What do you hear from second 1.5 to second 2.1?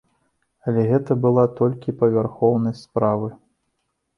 толькі